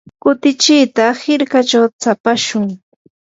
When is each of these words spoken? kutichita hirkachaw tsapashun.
kutichita 0.21 1.05
hirkachaw 1.21 1.85
tsapashun. 2.01 2.65